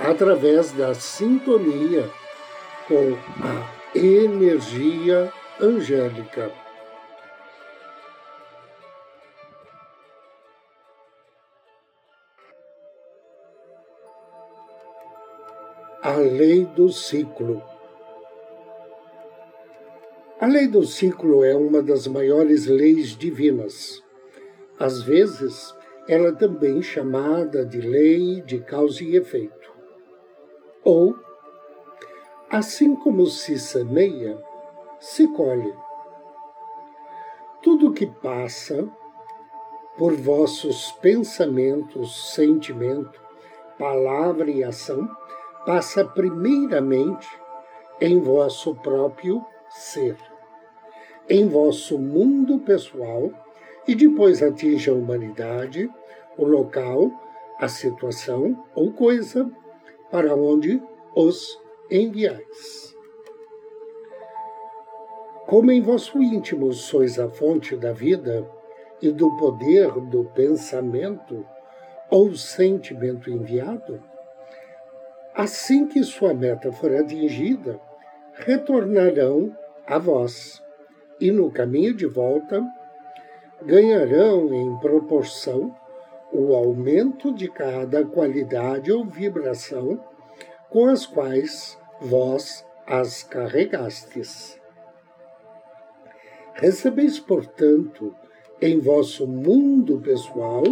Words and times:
através 0.00 0.72
da 0.72 0.94
sintonia 0.94 2.08
com 2.88 3.14
a 3.44 3.98
energia 3.98 5.32
angélica. 5.60 6.50
A 16.02 16.16
lei 16.16 16.64
do 16.64 16.88
ciclo. 16.88 17.62
A 20.40 20.46
lei 20.46 20.66
do 20.66 20.82
ciclo 20.86 21.44
é 21.44 21.54
uma 21.54 21.82
das 21.82 22.06
maiores 22.06 22.66
leis 22.66 23.14
divinas. 23.14 24.02
Às 24.78 25.02
vezes, 25.02 25.74
ela 26.08 26.28
é 26.28 26.32
também 26.32 26.80
chamada 26.80 27.66
de 27.66 27.82
lei 27.82 28.40
de 28.40 28.60
causa 28.60 29.04
e 29.04 29.14
efeito. 29.14 29.59
Ou, 30.84 31.14
assim 32.50 32.94
como 32.96 33.26
se 33.26 33.58
semeia, 33.58 34.42
se 34.98 35.28
colhe. 35.28 35.74
Tudo 37.62 37.92
que 37.92 38.06
passa 38.06 38.88
por 39.98 40.14
vossos 40.14 40.92
pensamentos, 40.92 42.32
sentimento, 42.34 43.20
palavra 43.78 44.50
e 44.50 44.64
ação, 44.64 45.08
passa 45.66 46.04
primeiramente 46.04 47.28
em 48.00 48.18
vosso 48.20 48.74
próprio 48.76 49.44
ser, 49.68 50.16
em 51.28 51.46
vosso 51.48 51.98
mundo 51.98 52.58
pessoal 52.60 53.30
e 53.86 53.94
depois 53.94 54.42
atinge 54.42 54.88
a 54.88 54.94
humanidade, 54.94 55.90
o 56.36 56.44
local, 56.46 57.10
a 57.58 57.68
situação 57.68 58.64
ou 58.74 58.92
coisa 58.92 59.50
para 60.10 60.34
onde 60.34 60.82
os 61.14 61.58
enviais. 61.90 62.94
Como 65.46 65.70
em 65.72 65.80
vosso 65.80 66.22
íntimo 66.22 66.72
sois 66.72 67.18
a 67.18 67.28
fonte 67.28 67.76
da 67.76 67.92
vida 67.92 68.48
e 69.02 69.10
do 69.10 69.36
poder 69.36 69.90
do 69.92 70.24
pensamento 70.26 71.44
ou 72.08 72.34
sentimento 72.34 73.30
enviado, 73.30 74.02
assim 75.34 75.86
que 75.86 76.02
sua 76.04 76.34
meta 76.34 76.70
for 76.72 76.94
atingida, 76.94 77.80
retornarão 78.34 79.56
a 79.86 79.98
vós 79.98 80.62
e 81.20 81.30
no 81.30 81.50
caminho 81.50 81.94
de 81.94 82.06
volta 82.06 82.64
ganharão 83.62 84.54
em 84.54 84.78
proporção 84.78 85.74
o 86.32 86.54
aumento 86.54 87.32
de 87.32 87.48
cada 87.48 88.04
qualidade 88.04 88.92
ou 88.92 89.04
vibração 89.04 90.02
com 90.68 90.86
as 90.86 91.06
quais 91.06 91.78
vós 92.00 92.64
as 92.86 93.22
carregastes. 93.22 94.58
Recebeis, 96.54 97.18
portanto, 97.18 98.14
em 98.60 98.78
vosso 98.78 99.26
mundo 99.26 100.00
pessoal 100.00 100.62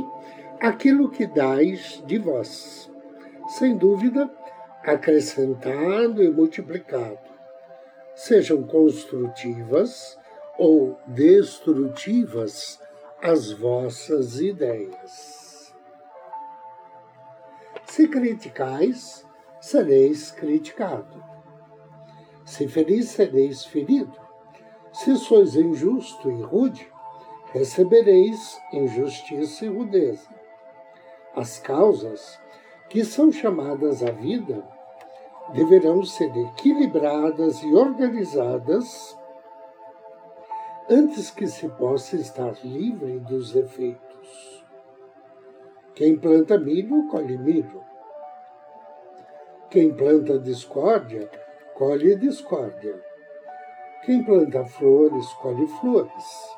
aquilo 0.60 1.10
que 1.10 1.26
dais 1.26 2.02
de 2.06 2.18
vós, 2.18 2.90
sem 3.58 3.76
dúvida, 3.76 4.30
acrescentado 4.82 6.22
e 6.22 6.30
multiplicado, 6.30 7.18
sejam 8.14 8.62
construtivas 8.62 10.18
ou 10.58 10.98
destrutivas 11.06 12.78
as 13.22 13.52
vossas 13.52 14.40
ideias. 14.40 15.47
Se 17.98 18.06
criticais, 18.06 19.26
sereis 19.60 20.30
criticado. 20.30 21.20
Se 22.44 22.68
feliz, 22.68 23.08
sereis 23.08 23.64
ferido. 23.64 24.16
Se 24.92 25.16
sois 25.16 25.56
injusto 25.56 26.30
e 26.30 26.40
rude, 26.40 26.88
recebereis 27.52 28.56
injustiça 28.72 29.64
e 29.64 29.68
rudeza. 29.68 30.28
As 31.34 31.58
causas 31.58 32.38
que 32.88 33.04
são 33.04 33.32
chamadas 33.32 34.00
à 34.04 34.12
vida 34.12 34.64
deverão 35.52 36.04
ser 36.04 36.30
equilibradas 36.36 37.64
e 37.64 37.74
organizadas 37.74 39.18
antes 40.88 41.32
que 41.32 41.48
se 41.48 41.68
possa 41.70 42.14
estar 42.14 42.54
livre 42.62 43.18
dos 43.18 43.56
efeitos. 43.56 44.64
Quem 45.96 46.16
planta 46.16 46.56
milho, 46.56 47.08
colhe 47.08 47.36
milho. 47.36 47.87
Quem 49.70 49.92
planta 49.92 50.38
discórdia, 50.38 51.30
colhe 51.74 52.16
discórdia. 52.16 52.98
Quem 54.02 54.24
planta 54.24 54.64
flores, 54.64 55.30
colhe 55.34 55.66
flores. 55.66 56.56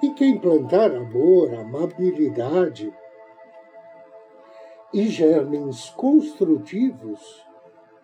E 0.00 0.10
quem 0.10 0.38
plantar 0.38 0.94
amor, 0.94 1.52
amabilidade 1.52 2.94
e 4.94 5.08
germes 5.08 5.90
construtivos, 5.90 7.44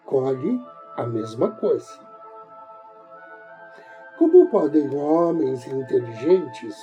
colhe 0.04 0.60
a 0.96 1.06
mesma 1.06 1.52
coisa. 1.52 2.06
Como 4.18 4.48
podem 4.48 4.92
homens 4.96 5.68
inteligentes 5.68 6.76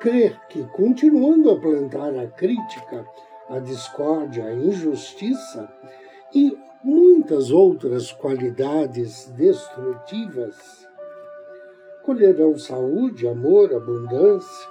crer 0.00 0.36
que, 0.48 0.64
continuando 0.70 1.52
a 1.52 1.60
plantar 1.60 2.18
a 2.18 2.26
crítica, 2.26 3.06
a 3.48 3.60
discórdia, 3.60 4.46
a 4.46 4.52
injustiça 4.52 5.72
e 6.34 6.58
muitas 7.22 7.52
outras 7.52 8.10
qualidades 8.10 9.28
destrutivas, 9.36 10.88
colherão 12.02 12.58
saúde, 12.58 13.28
amor, 13.28 13.72
abundância, 13.72 14.68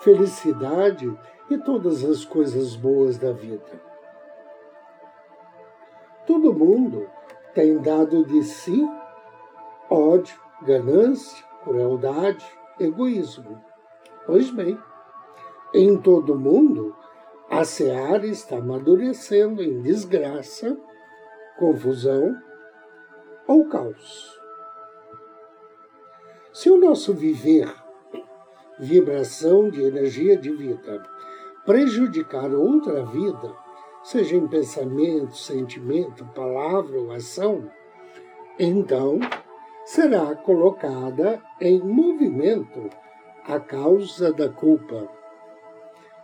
felicidade 0.00 1.16
e 1.48 1.56
todas 1.56 2.04
as 2.04 2.24
coisas 2.24 2.74
boas 2.74 3.16
da 3.16 3.30
vida. 3.30 3.80
Todo 6.26 6.52
mundo 6.52 7.06
tem 7.54 7.78
dado 7.78 8.24
de 8.24 8.42
si 8.42 8.84
ódio, 9.88 10.36
ganância, 10.62 11.44
crueldade, 11.62 12.44
egoísmo. 12.80 13.62
Pois 14.26 14.50
bem, 14.50 14.76
em 15.72 15.96
todo 15.96 16.36
mundo, 16.36 16.96
a 17.48 17.64
seara 17.64 18.26
está 18.26 18.56
amadurecendo 18.56 19.62
em 19.62 19.80
desgraça 19.80 20.76
confusão 21.58 22.36
ou 23.46 23.68
caos. 23.68 24.40
Se 26.52 26.70
o 26.70 26.78
nosso 26.78 27.12
viver, 27.14 27.72
vibração 28.78 29.68
de 29.70 29.82
energia 29.82 30.36
de 30.36 30.50
vida, 30.50 31.02
prejudicar 31.64 32.52
outra 32.52 33.04
vida, 33.06 33.52
seja 34.02 34.36
em 34.36 34.46
pensamento, 34.46 35.36
sentimento, 35.36 36.24
palavra 36.34 36.98
ou 36.98 37.10
ação, 37.12 37.70
então 38.58 39.18
será 39.84 40.34
colocada 40.36 41.42
em 41.60 41.80
movimento 41.80 42.88
a 43.46 43.60
causa 43.60 44.32
da 44.32 44.48
culpa, 44.48 45.08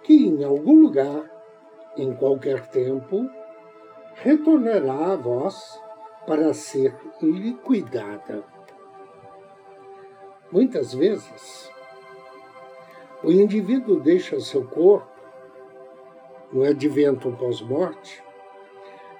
que 0.02 0.26
em 0.26 0.44
algum 0.44 0.80
lugar, 0.80 1.28
em 1.96 2.14
qualquer 2.14 2.68
tempo, 2.68 3.28
retornará 4.22 5.12
a 5.12 5.16
vós 5.16 5.80
para 6.26 6.52
ser 6.52 6.94
liquidada. 7.22 8.44
Muitas 10.52 10.92
vezes, 10.92 11.70
o 13.22 13.30
indivíduo 13.30 13.98
deixa 13.98 14.38
seu 14.40 14.66
corpo 14.66 15.08
no 16.52 16.64
advento 16.64 17.32
pós-morte 17.32 18.22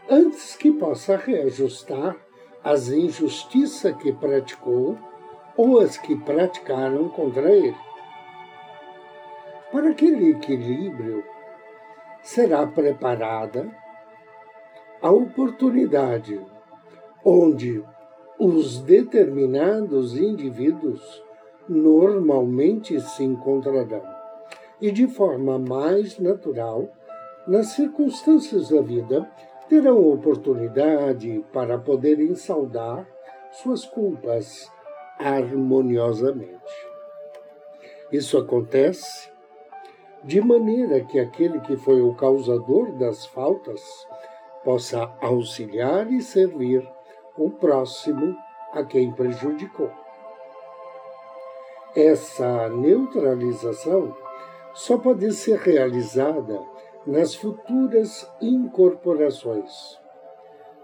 antes 0.09 0.55
que 0.57 0.71
possa 0.71 1.17
reajustar 1.17 2.17
as 2.63 2.89
injustiças 2.89 3.97
que 3.97 4.13
praticou 4.13 4.99
ou 5.57 5.81
as 5.81 5.97
que 5.97 6.15
praticaram 6.15 7.09
contra 7.09 7.51
ele. 7.51 7.77
Para 9.73 9.91
aquele 9.91 10.33
equilíbrio 10.33 11.25
será 12.23 12.67
preparada 12.67 13.71
a 15.03 15.11
oportunidade 15.11 16.41
onde 17.25 17.83
os 18.39 18.81
determinados 18.81 20.17
indivíduos 20.17 21.23
normalmente 21.69 23.01
se 23.01 23.23
encontrarão 23.23 24.21
e 24.81 24.91
de 24.91 25.07
forma 25.07 25.59
mais 25.59 26.19
natural, 26.19 26.89
nas 27.47 27.69
circunstâncias 27.69 28.71
da 28.71 28.81
vida, 28.81 29.31
terão 29.69 30.09
oportunidade 30.09 31.45
para 31.53 31.79
poderem 31.79 32.35
saudar 32.35 33.07
suas 33.53 33.85
culpas 33.85 34.71
harmoniosamente. 35.19 36.89
Isso 38.11 38.39
acontece 38.39 39.31
de 40.25 40.41
maneira 40.41 41.01
que 41.01 41.19
aquele 41.19 41.61
que 41.61 41.77
foi 41.77 42.01
o 42.01 42.15
causador 42.15 42.93
das 42.99 43.27
faltas 43.27 43.81
possa 44.65 45.13
auxiliar 45.21 46.11
e 46.13 46.21
servir 46.21 46.87
o 47.37 47.51
próximo 47.51 48.37
a 48.73 48.85
quem 48.85 49.13
prejudicou. 49.13 49.91
Essa 51.95 52.69
neutralização 52.69 54.15
só 54.73 54.99
pode 54.99 55.33
ser 55.33 55.59
realizada 55.59 56.61
nas 57.07 57.35
futuras 57.35 58.31
incorporações, 58.41 59.99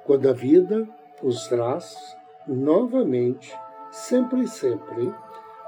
quando 0.05 0.29
a 0.29 0.33
vida 0.33 0.89
os 1.23 1.47
traz 1.47 2.17
novamente, 2.47 3.57
sempre 3.91 4.43
e 4.43 4.49
sempre, 4.49 5.15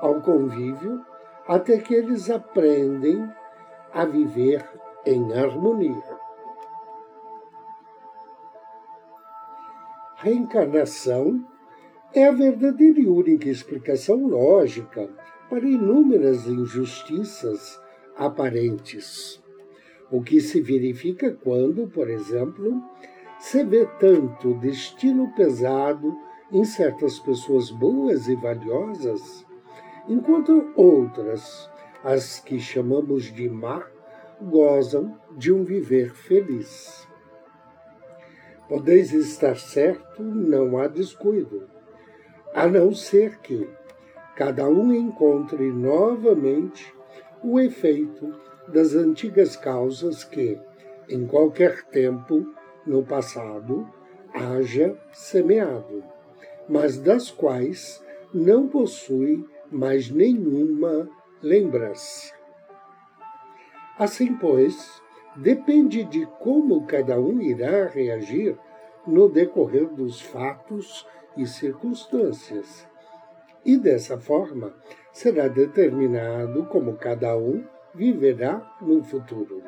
ao 0.00 0.20
convívio, 0.20 1.04
até 1.46 1.78
que 1.78 1.94
eles 1.94 2.30
aprendem 2.30 3.28
a 3.92 4.04
viver 4.04 4.68
em 5.06 5.32
harmonia. 5.32 6.17
Reencarnação 10.20 11.46
é 12.12 12.26
a 12.26 12.32
verdadeira 12.32 12.98
e 12.98 13.06
única 13.06 13.48
explicação 13.48 14.26
lógica 14.26 15.08
para 15.48 15.64
inúmeras 15.64 16.44
injustiças 16.44 17.80
aparentes. 18.16 19.40
O 20.10 20.20
que 20.20 20.40
se 20.40 20.60
verifica 20.60 21.30
quando, 21.30 21.86
por 21.86 22.10
exemplo, 22.10 22.82
se 23.38 23.62
vê 23.62 23.86
tanto 24.00 24.54
destino 24.54 25.32
pesado 25.36 26.12
em 26.50 26.64
certas 26.64 27.20
pessoas 27.20 27.70
boas 27.70 28.26
e 28.26 28.34
valiosas, 28.34 29.46
enquanto 30.08 30.72
outras, 30.74 31.70
as 32.02 32.40
que 32.40 32.58
chamamos 32.58 33.32
de 33.32 33.48
má, 33.48 33.86
gozam 34.42 35.16
de 35.36 35.52
um 35.52 35.62
viver 35.62 36.12
feliz. 36.12 37.06
Podeis 38.68 39.12
estar 39.12 39.56
certo, 39.56 40.22
não 40.22 40.76
há 40.78 40.86
descuido, 40.86 41.68
a 42.52 42.66
não 42.66 42.92
ser 42.92 43.38
que 43.38 43.68
cada 44.36 44.68
um 44.68 44.92
encontre 44.92 45.72
novamente 45.72 46.94
o 47.42 47.58
efeito 47.58 48.34
das 48.68 48.94
antigas 48.94 49.56
causas 49.56 50.22
que, 50.22 50.58
em 51.08 51.26
qualquer 51.26 51.82
tempo 51.84 52.46
no 52.86 53.02
passado, 53.02 53.88
haja 54.34 54.96
semeado, 55.12 56.04
mas 56.68 56.98
das 56.98 57.30
quais 57.30 58.04
não 58.34 58.68
possui 58.68 59.46
mais 59.70 60.10
nenhuma 60.10 61.08
lembrança. 61.42 62.34
Assim, 63.98 64.34
pois, 64.34 65.02
depende 65.36 66.04
de 66.04 66.26
como 66.38 66.86
cada 66.86 67.18
um 67.18 67.40
irá 67.40 67.86
reagir 67.86 68.56
no 69.06 69.28
decorrer 69.28 69.88
dos 69.88 70.20
fatos 70.20 71.06
e 71.36 71.46
circunstâncias. 71.46 72.86
E 73.64 73.76
dessa 73.76 74.18
forma 74.18 74.74
será 75.12 75.48
determinado 75.48 76.66
como 76.66 76.94
cada 76.94 77.36
um 77.36 77.64
viverá 77.94 78.76
no 78.80 79.02
futuro. 79.02 79.62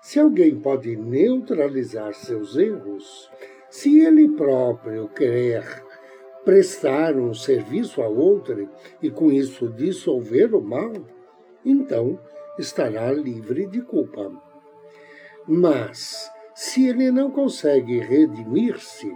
Se 0.00 0.18
alguém 0.18 0.58
pode 0.58 0.96
neutralizar 0.96 2.14
seus 2.14 2.56
erros, 2.56 3.30
se 3.68 4.00
ele 4.00 4.28
próprio 4.28 5.08
querer 5.08 5.64
prestar 6.44 7.16
um 7.16 7.34
serviço 7.34 8.00
a 8.00 8.08
outro 8.08 8.68
e 9.02 9.10
com 9.10 9.30
isso 9.30 9.68
dissolver 9.68 10.54
o 10.54 10.62
mal, 10.62 10.92
então 11.64 12.18
estará 12.58 13.12
livre 13.12 13.66
de 13.66 13.82
culpa. 13.82 14.30
Mas, 15.46 16.30
se 16.54 16.88
ele 16.88 17.10
não 17.10 17.30
consegue 17.30 17.98
redimir-se, 18.00 19.12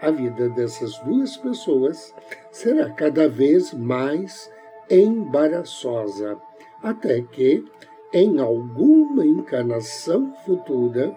a 0.00 0.10
vida 0.10 0.48
dessas 0.50 0.98
duas 1.00 1.36
pessoas 1.36 2.14
será 2.50 2.90
cada 2.90 3.28
vez 3.28 3.72
mais 3.74 4.50
embaraçosa 4.88 6.40
até 6.82 7.20
que, 7.22 7.64
em 8.12 8.38
alguma 8.38 9.26
encarnação 9.26 10.32
futura, 10.44 11.16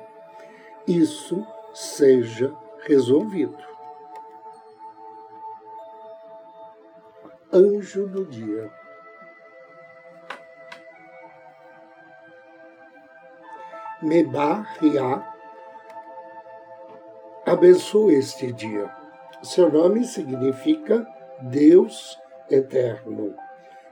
isso 0.88 1.46
seja 1.74 2.54
resolvido. 2.84 3.58
Anjo 7.54 8.08
do 8.08 8.26
dia. 8.26 8.81
Ria 14.04 15.24
abençoe 17.46 18.16
este 18.16 18.52
dia. 18.52 18.90
Seu 19.44 19.72
nome 19.72 20.06
significa 20.06 21.06
Deus 21.40 22.18
eterno. 22.50 23.36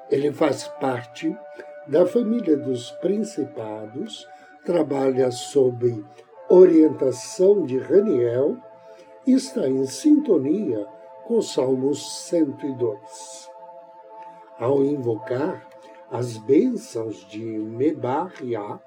Ele 0.10 0.34
faz 0.34 0.68
parte 0.80 1.38
da 1.88 2.08
família 2.08 2.58
dos 2.58 2.90
principados, 2.94 4.28
trabalha 4.66 5.30
sob 5.30 6.04
orientação 6.50 7.64
de 7.64 7.78
Raniel 7.78 8.58
e 9.28 9.34
está 9.34 9.68
em 9.68 9.86
sintonia 9.86 10.88
com 11.28 11.38
o 11.38 11.44
Salmo 11.44 11.94
102. 11.94 13.48
Ao 14.58 14.84
invocar 14.84 15.68
as 16.10 16.38
bênçãos 16.38 17.28
de 17.28 17.44
Mebaria, 17.44 18.80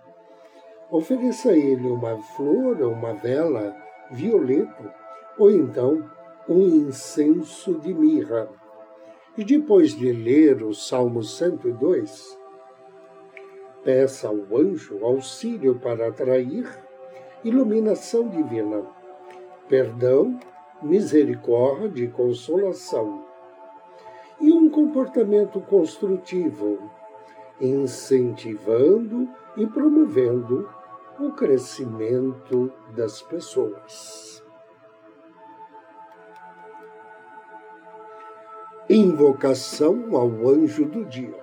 ofereça 0.93 1.51
a 1.51 1.57
ele 1.57 1.89
uma 1.89 2.19
flor 2.19 2.81
ou 2.83 2.93
uma 2.93 3.15
vela 3.15 3.75
violeta, 4.11 4.95
ou 5.39 5.51
então 5.51 6.09
um 6.47 6.61
incenso 6.61 7.79
de 7.79 7.95
mirra. 7.95 8.49
E 9.37 9.43
depois 9.43 9.97
de 9.97 10.13
ler 10.13 10.63
o 10.63 10.75
Salmo 10.75 11.23
102, 11.23 12.39
Peça 13.83 14.29
ao 14.29 14.57
anjo 14.57 15.05
auxílio 15.05 15.75
para 15.75 16.07
atrair 16.07 16.69
iluminação 17.43 18.29
divina, 18.29 18.85
perdão, 19.69 20.39
misericórdia 20.81 22.05
e 22.05 22.09
consolação. 22.09 23.25
E 24.41 24.53
um 24.53 24.71
comportamento 24.71 25.61
construtivo, 25.63 26.79
incentivando 27.61 29.29
e 29.57 29.67
promovendo 29.67 30.69
o 31.23 31.33
crescimento 31.33 32.73
das 32.97 33.23
pessoas. 33.23 34.43
Invocação 38.91 40.17
ao 40.17 40.29
anjo 40.49 40.85
do 40.85 41.05
dia. 41.05 41.41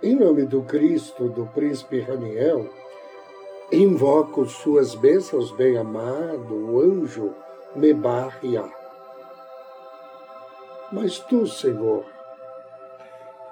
Em 0.00 0.14
nome 0.14 0.46
do 0.46 0.62
Cristo, 0.62 1.28
do 1.28 1.46
príncipe 1.46 2.00
Raniel, 2.00 2.70
invoco 3.72 4.46
suas 4.46 4.94
bênçãos, 4.94 5.50
bem-amado, 5.50 6.54
o 6.54 6.80
anjo 6.80 7.34
Mebarria. 7.74 8.64
Mas 10.92 11.18
tu, 11.18 11.48
Senhor, 11.48 12.04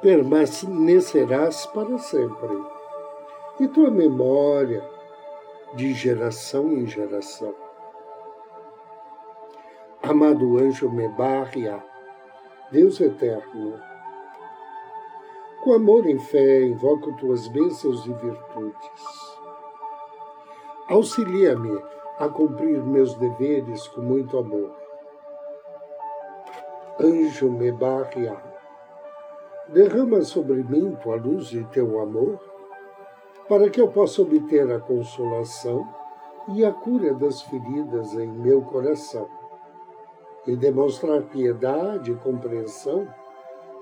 permanecerás 0.00 1.66
para 1.66 1.99
sempre, 1.99 2.74
e 3.61 3.68
tua 3.68 3.90
memória 3.90 4.82
de 5.75 5.92
geração 5.92 6.73
em 6.73 6.87
geração. 6.87 7.54
Amado 10.02 10.58
anjo 10.58 10.90
Mebarria, 10.90 11.82
Deus 12.70 13.00
eterno, 13.00 13.80
com 15.62 15.73
amor 15.73 16.06
em 16.06 16.18
fé, 16.18 16.62
invoco 16.62 17.16
tuas 17.16 17.49
bênçãos 17.49 18.04
e 18.04 18.12
virtudes. 18.12 19.38
Auxilia-me 20.88 21.82
a 22.18 22.28
cumprir 22.28 22.82
meus 22.82 23.14
deveres 23.14 23.88
com 23.88 24.02
muito 24.02 24.37
amor. 24.37 24.75
Anjo 27.00 27.50
me 27.50 27.73
barria, 27.73 28.37
derrama 29.68 30.20
sobre 30.23 30.62
mim 30.62 30.96
tua 31.02 31.16
luz 31.16 31.50
e 31.52 31.64
teu 31.64 32.00
amor, 32.00 32.53
para 33.49 33.69
que 33.69 33.81
eu 33.81 33.89
possa 33.89 34.23
obter 34.23 34.71
a 34.73 34.81
consolação 34.81 35.87
e 36.49 36.65
a 36.65 36.73
cura 36.73 37.15
das 37.15 37.43
feridas 37.43 38.15
em 38.15 38.29
meu 38.29 38.63
coração, 38.63 39.29
e 40.47 40.55
demonstrar 40.57 41.23
piedade 41.23 42.13
e 42.13 42.17
compreensão 42.17 43.09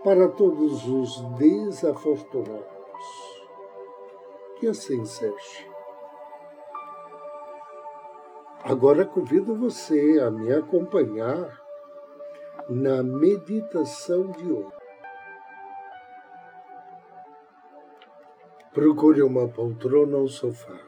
para 0.05 0.29
todos 0.29 0.87
os 0.89 1.21
desafortunados. 1.37 2.63
Que 4.59 4.69
assim 4.69 5.05
seja. 5.05 5.73
Agora 8.65 9.05
convido 9.05 9.57
você 9.57 10.21
a 10.21 10.31
me 10.31 10.53
acompanhar 10.53 11.61
na 12.69 13.03
meditação 13.03 14.29
de 14.29 14.53
hoje. 14.53 14.82
Procure 18.73 19.23
uma 19.23 19.47
poltrona 19.49 20.17
ou 20.17 20.29
sofá. 20.29 20.81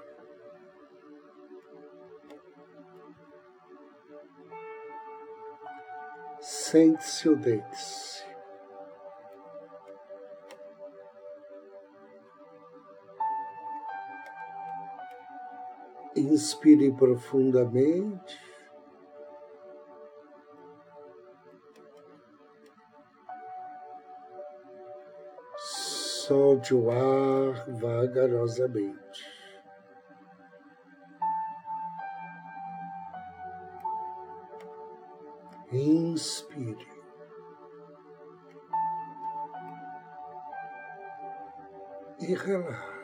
Sente-se 6.41 7.29
ou 7.29 7.37
deite-se. 7.37 8.25
Inspire 16.17 16.91
profundamente. 16.93 18.44
Solte 26.27 26.75
o 26.75 26.91
ar 26.91 27.67
vagarosamente. 27.69 29.23
Inspire. 35.71 36.89
E 42.21 42.35
relaxe. 42.35 42.95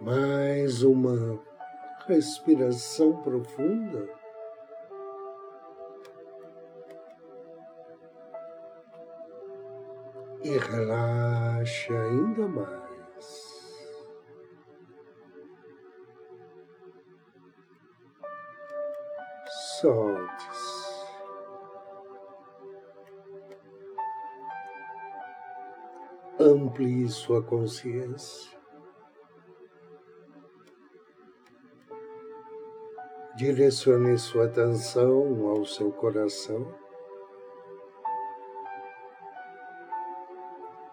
mais 0.00 0.82
uma 0.82 1.49
respiração 2.10 3.22
profunda. 3.22 4.08
E 10.42 10.58
relaxe 10.58 11.92
ainda 11.92 12.48
mais. 12.48 12.80
Solte-se. 19.80 20.90
Amplie 26.40 27.08
sua 27.08 27.42
consciência. 27.42 28.59
Direcione 33.40 34.18
sua 34.18 34.44
atenção 34.44 35.48
ao 35.48 35.64
seu 35.64 35.90
coração. 35.90 36.74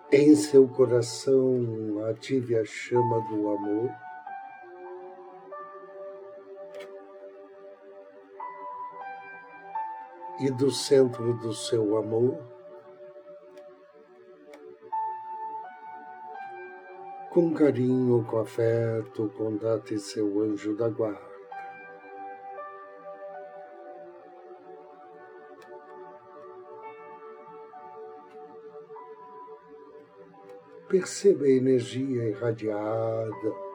Em 0.10 0.34
seu 0.34 0.66
coração, 0.66 2.06
ative 2.10 2.58
a 2.58 2.64
chama 2.64 3.20
do 3.28 3.50
amor. 3.50 3.92
E 10.40 10.50
do 10.50 10.72
centro 10.72 11.34
do 11.34 11.52
seu 11.52 11.98
amor, 11.98 12.40
com 17.30 17.54
carinho, 17.54 18.24
com 18.24 18.40
afeto, 18.40 19.28
contate 19.36 20.00
seu 20.00 20.40
anjo 20.40 20.74
da 20.78 20.88
guarda. 20.88 21.27
Perceba 30.88 31.44
a 31.44 31.50
energia 31.50 32.30
irradiada 32.30 33.68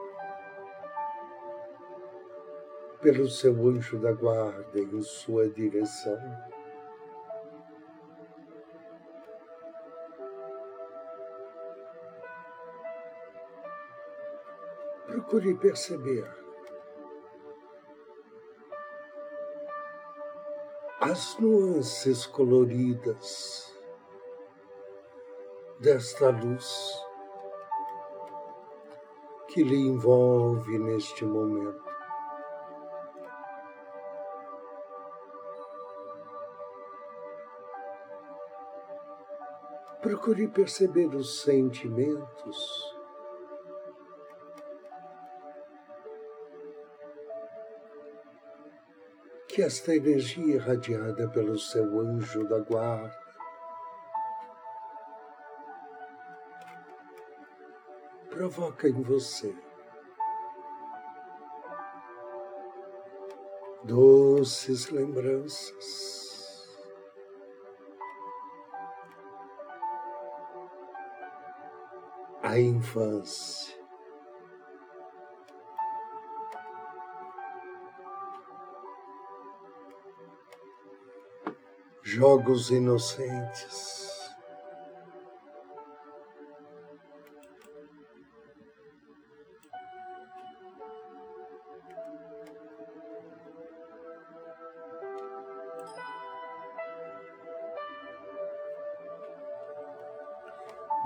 pelo 3.03 3.29
seu 3.29 3.53
anjo 3.69 3.99
da 3.99 4.13
guarda 4.13 4.79
em 4.79 5.03
sua 5.03 5.47
direção. 5.51 6.19
Procure 15.07 15.55
perceber 15.57 16.27
as 21.01 21.37
nuances 21.39 22.25
coloridas 22.25 23.72
desta 25.83 26.31
luz 26.31 27.05
que 29.49 29.65
lhe 29.65 29.89
envolve 29.89 30.79
neste 30.79 31.25
momento. 31.25 31.83
Procure 40.01 40.47
perceber 40.47 41.13
os 41.17 41.43
sentimentos. 41.43 42.97
Que 49.49 49.63
esta 49.63 49.97
energia 49.97 50.55
irradiada 50.55 51.29
pelo 51.29 51.59
seu 51.59 52.01
anjo 52.01 52.49
da 52.49 52.61
guarda 52.61 53.22
provoca 58.33 58.89
em 58.89 59.03
você. 59.03 59.55
Doces 63.85 64.89
lembranças. 64.89 66.23
A 72.43 72.59
infância. 72.59 73.81
Jogos 82.03 82.71
inocentes. 82.71 83.92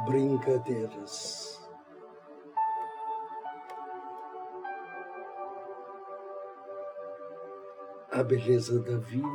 Brincadeiras. 0.06 1.60
A 8.12 8.22
beleza 8.22 8.80
da 8.80 8.96
vida. 8.98 9.28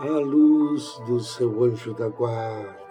A 0.00 0.18
luz 0.18 0.98
do 1.06 1.20
seu 1.20 1.62
anjo 1.62 1.94
da 1.94 2.08
guarda. 2.08 2.82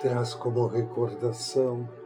Traz 0.00 0.34
como 0.34 0.66
recordação 0.66 2.01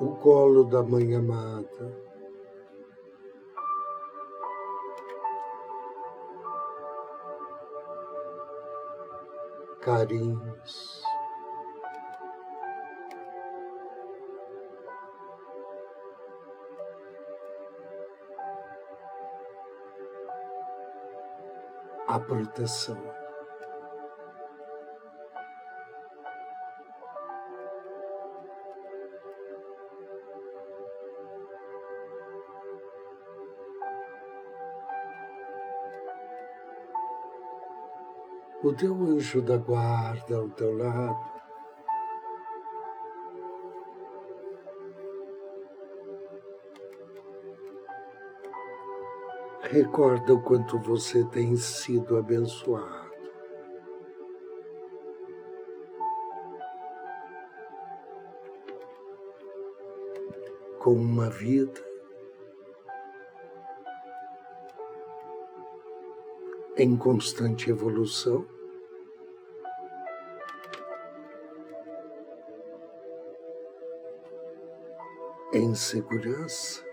o 0.00 0.16
colo 0.16 0.64
da 0.64 0.82
mãe 0.82 1.14
amada. 1.14 2.08
carinhos. 9.88 11.02
A 22.06 22.20
proteção. 22.20 23.17
O 38.62 38.72
teu 38.72 38.92
anjo 38.94 39.40
da 39.40 39.56
guarda 39.56 40.36
ao 40.36 40.48
teu 40.50 40.76
lado. 40.76 41.38
Recorda 49.62 50.34
o 50.34 50.42
quanto 50.42 50.78
você 50.78 51.24
tem 51.24 51.54
sido 51.56 52.16
abençoado. 52.16 53.08
Com 60.78 60.94
uma 60.94 61.28
vida 61.28 61.87
em 66.78 66.96
constante 66.96 67.70
evolução. 67.70 68.46
Em 75.52 75.74
segurança. 75.74 76.86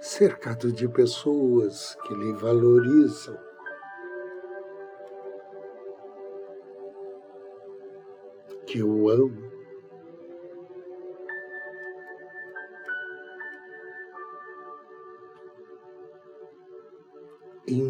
Cercado 0.00 0.70
de 0.70 0.86
pessoas 0.86 1.96
que 2.02 2.12
lhe 2.12 2.32
valorizam. 2.34 3.38
Que 8.66 8.82
o 8.82 9.08
amam. 9.08 9.57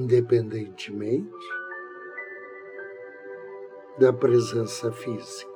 Independentemente 0.09 1.29
da 3.99 4.11
presença 4.11 4.91
física. 4.91 5.53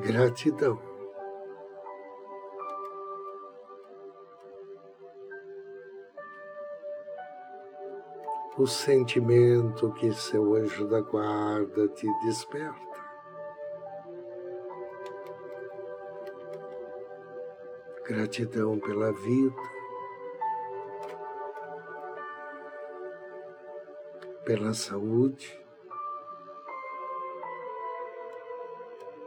Gratidão. 0.00 0.82
O 8.58 8.66
sentimento 8.66 9.92
que 9.92 10.12
seu 10.12 10.54
anjo 10.56 10.88
da 10.88 11.00
guarda 11.00 11.86
te 11.88 12.06
desperta. 12.24 12.91
Gratidão 18.14 18.78
pela 18.78 19.10
vida, 19.10 19.56
pela 24.44 24.74
saúde, 24.74 25.58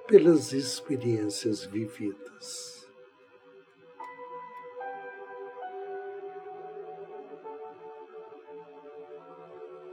pelas 0.05 0.53
experiências 0.53 1.65
vividas. 1.65 2.87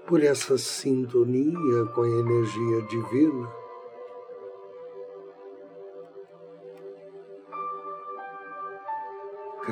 Por 0.06 0.22
essa 0.22 0.58
sintonia 0.58 1.86
com 1.94 2.02
a 2.02 2.08
energia 2.08 2.82
divina 2.82 3.61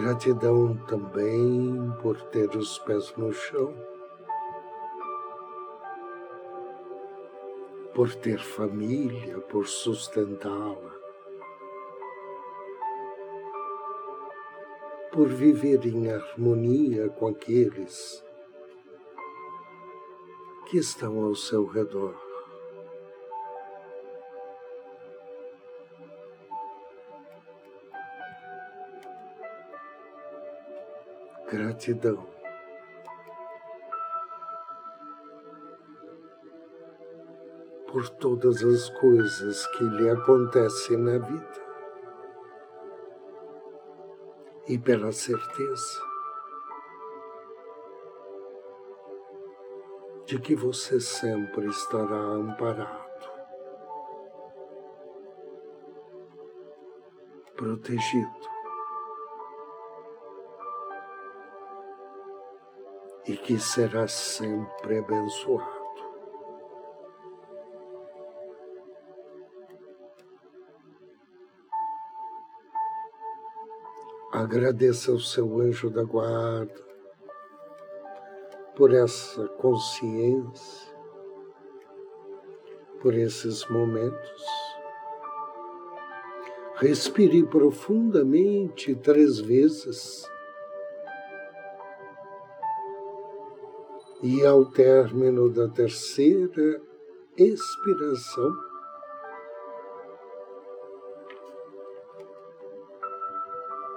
Gratidão 0.02 0.78
também 0.88 1.92
por 2.00 2.18
ter 2.30 2.48
os 2.56 2.78
pés 2.78 3.14
no 3.18 3.30
chão, 3.34 3.74
por 7.94 8.14
ter 8.14 8.38
família, 8.38 9.38
por 9.40 9.66
sustentá-la, 9.66 10.94
por 15.12 15.28
viver 15.28 15.84
em 15.84 16.10
harmonia 16.10 17.10
com 17.10 17.28
aqueles 17.28 18.24
que 20.70 20.78
estão 20.78 21.24
ao 21.24 21.34
seu 21.34 21.66
redor. 21.66 22.29
Gratidão. 31.50 32.24
Por 37.90 38.08
todas 38.08 38.62
as 38.62 38.88
coisas 39.00 39.66
que 39.66 39.82
lhe 39.82 40.08
acontecem 40.10 40.96
na 40.96 41.18
vida 41.18 41.64
e 44.68 44.78
pela 44.78 45.10
certeza 45.10 46.00
de 50.26 50.38
que 50.38 50.54
você 50.54 51.00
sempre 51.00 51.66
estará 51.66 52.14
amparado, 52.14 53.28
protegido 57.56 58.59
e 63.30 63.36
que 63.36 63.60
será 63.60 64.08
sempre 64.08 64.98
abençoado. 64.98 65.80
Agradeça 74.32 75.12
ao 75.12 75.20
seu 75.20 75.60
anjo 75.60 75.88
da 75.88 76.02
guarda 76.02 76.84
por 78.74 78.92
essa 78.92 79.46
consciência, 79.46 80.92
por 83.00 83.14
esses 83.14 83.64
momentos. 83.68 84.44
Respire 86.74 87.44
profundamente 87.44 88.96
três 88.96 89.38
vezes 89.38 90.28
E 94.22 94.44
ao 94.44 94.66
término 94.66 95.48
da 95.48 95.66
terceira 95.68 96.82
expiração, 97.38 98.52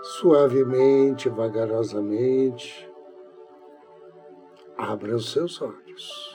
suavemente, 0.02 1.28
vagarosamente, 1.28 2.90
abra 4.78 5.16
os 5.16 5.32
seus 5.32 5.62
olhos. 5.62 6.34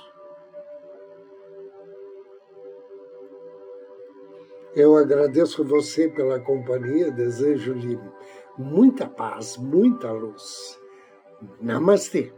Eu 4.74 4.96
agradeço 4.96 5.64
você 5.64 6.08
pela 6.08 6.38
companhia, 6.38 7.10
desejo-lhe 7.10 7.98
muita 8.56 9.08
paz, 9.08 9.56
muita 9.56 10.12
luz. 10.12 10.78
Namastê. 11.60 12.32